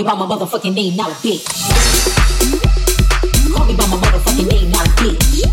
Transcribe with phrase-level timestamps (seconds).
[0.00, 1.44] me by my motherfucking name now, bitch.
[3.52, 5.44] Call me by my motherfucking name now, bitch.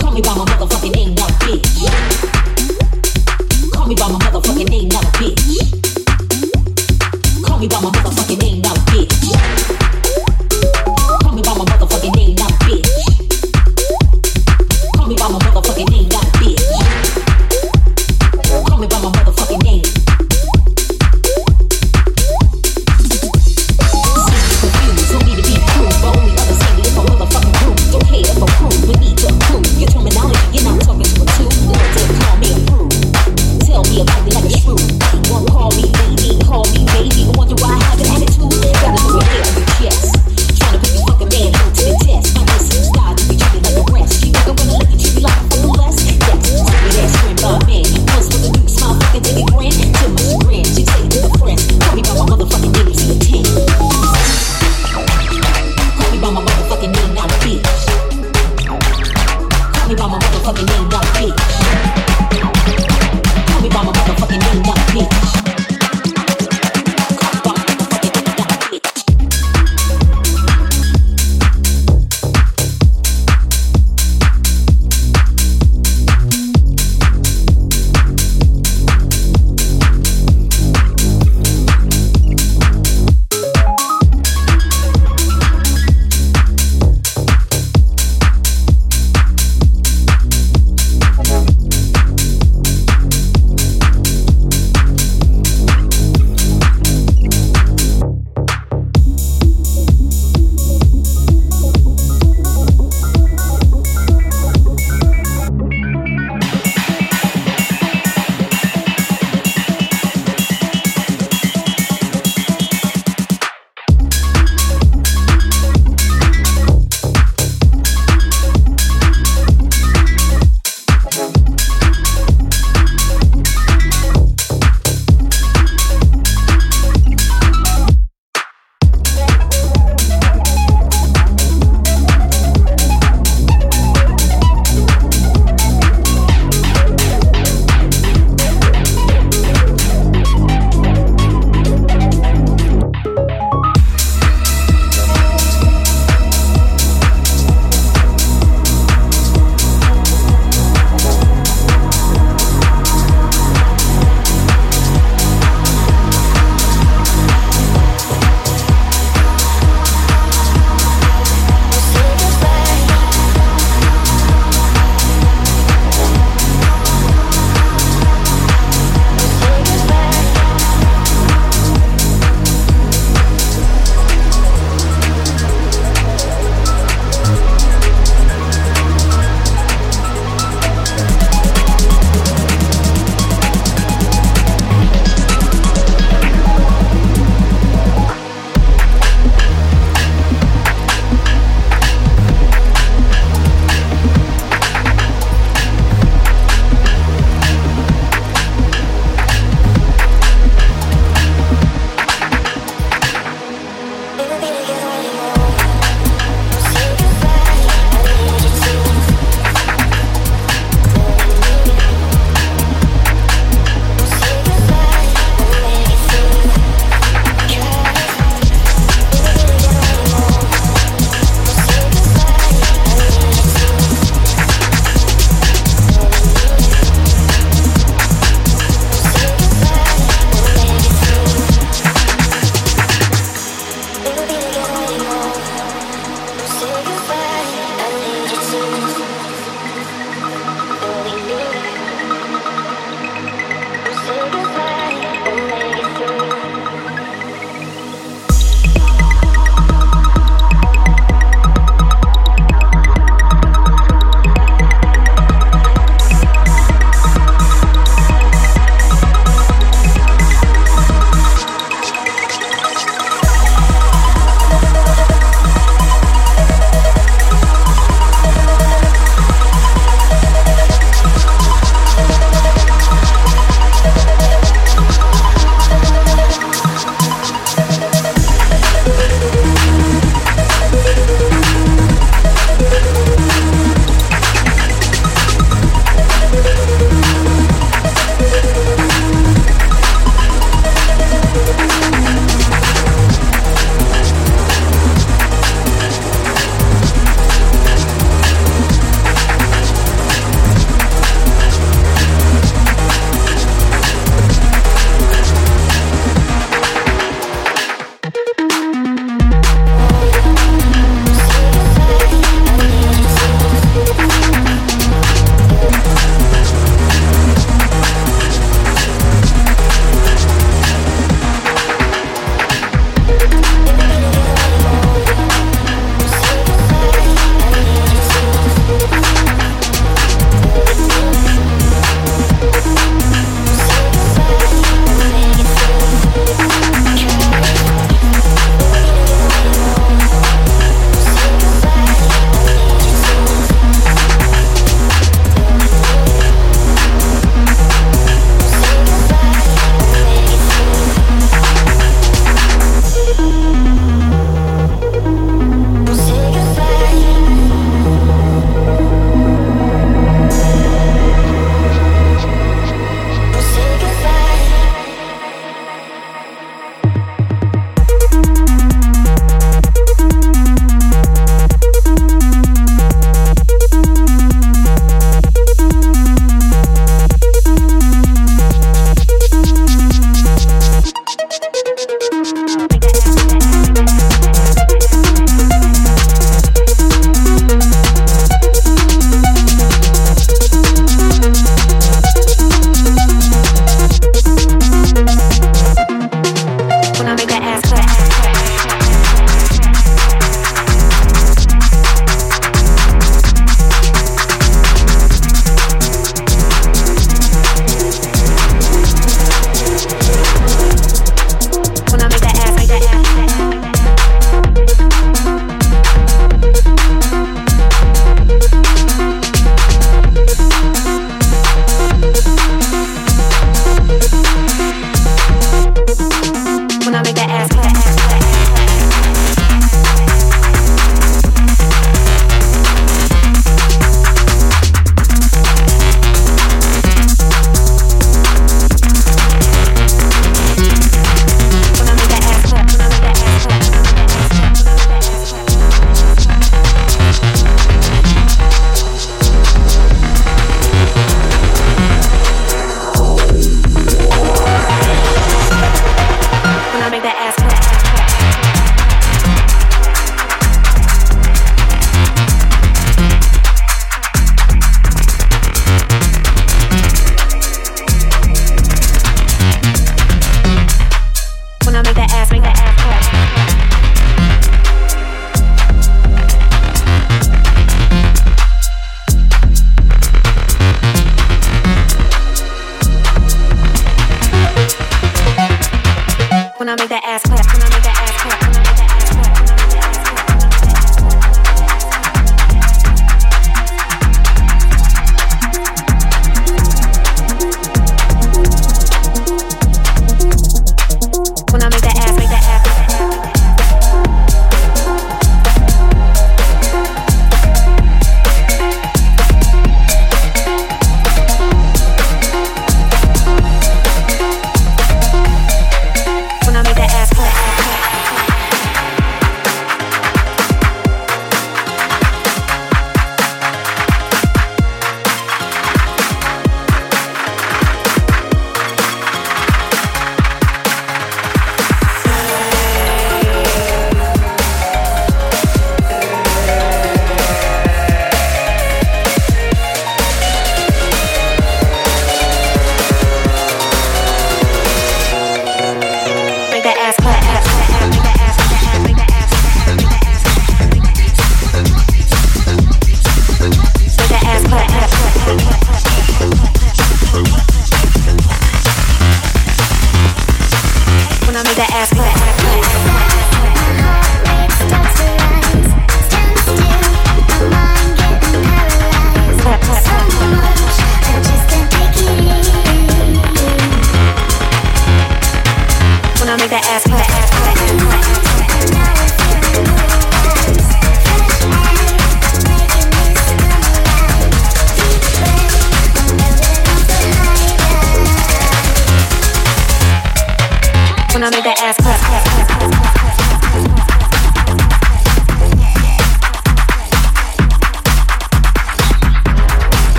[0.00, 1.66] Call me by my motherfucking name now, bitch.
[3.72, 5.42] Call me by my motherfucking name now, bitch.
[7.42, 9.10] Call me by my motherfucking name now, bitch.
[11.20, 11.89] Call me by my motherfucking name now, bitch.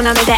[0.00, 0.32] こなめて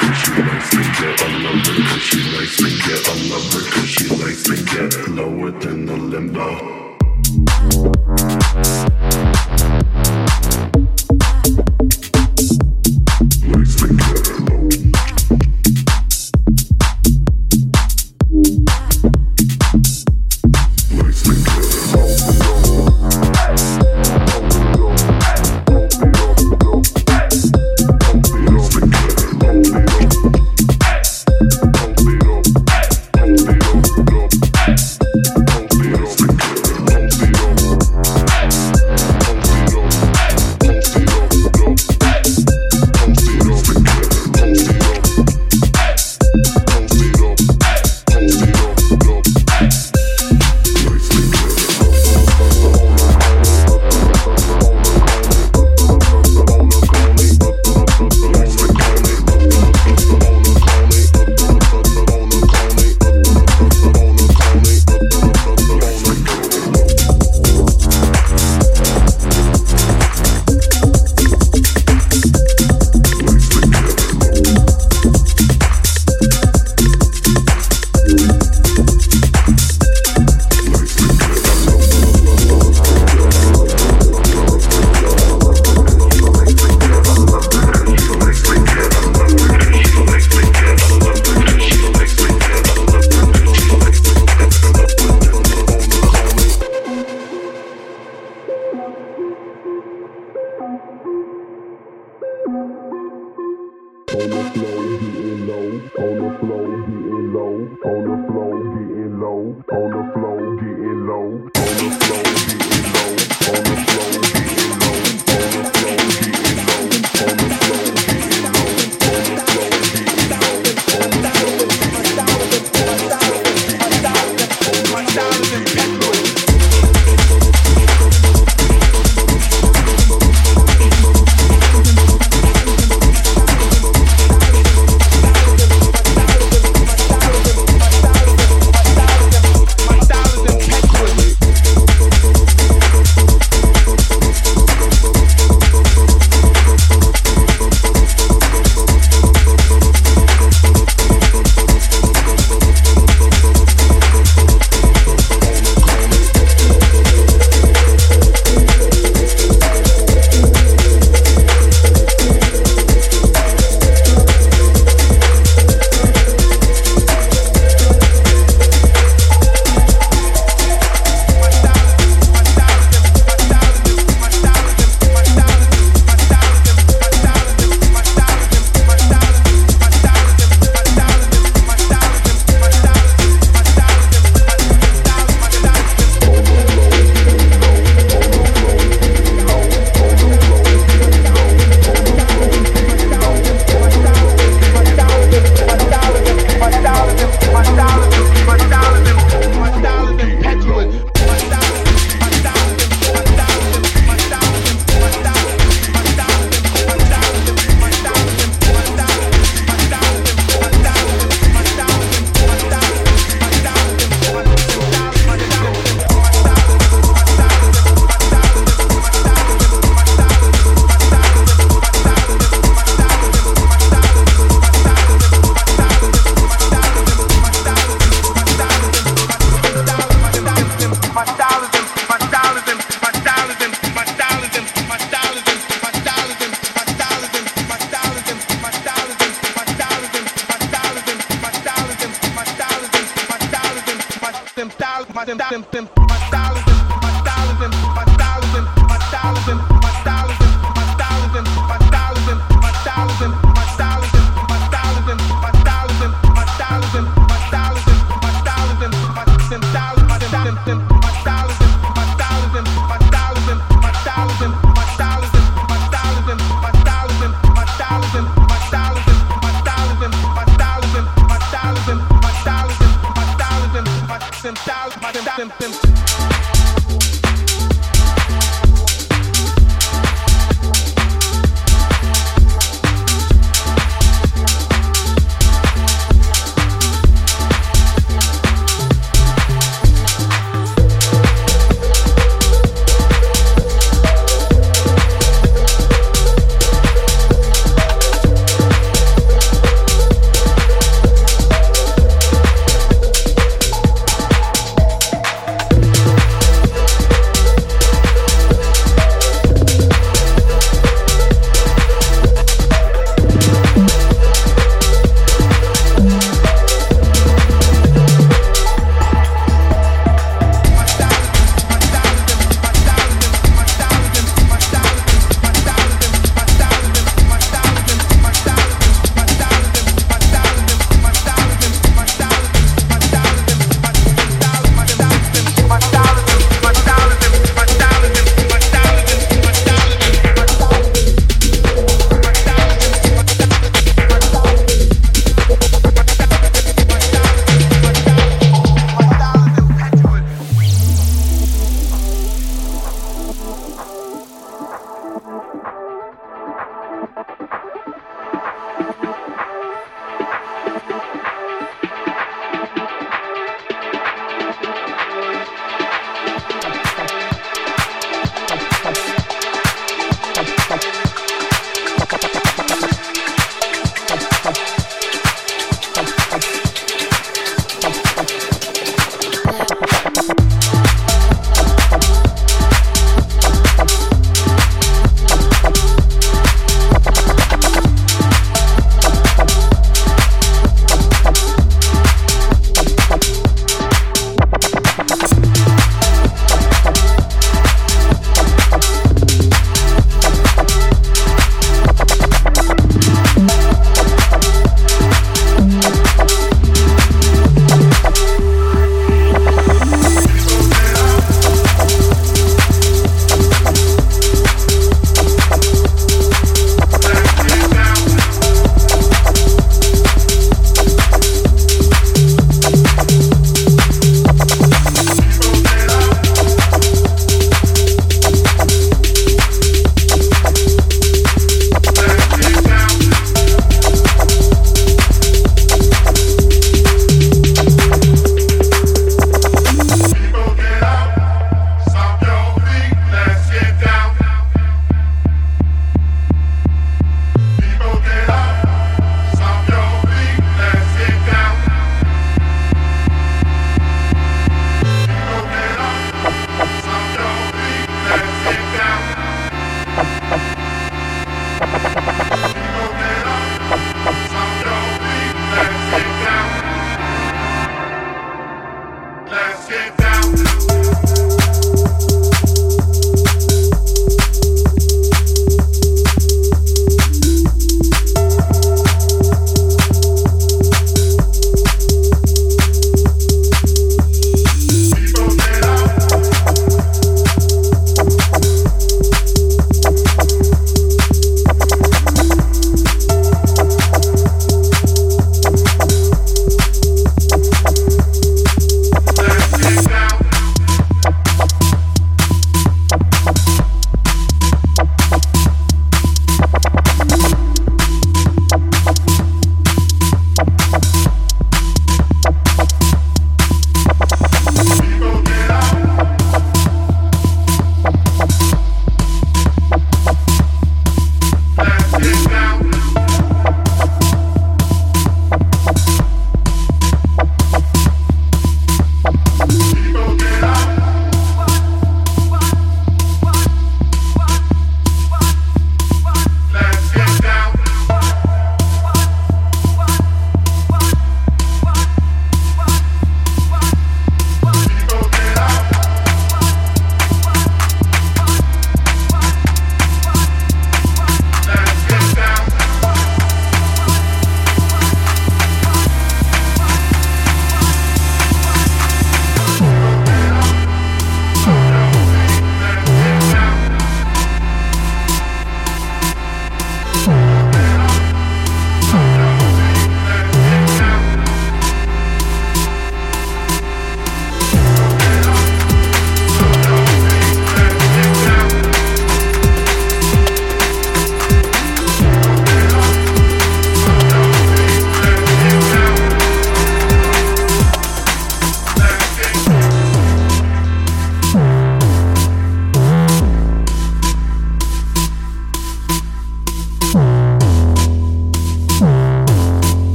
[1.99, 2.71] she likes to
[3.03, 4.55] I love her she likes to
[5.13, 6.83] lower than the limbo.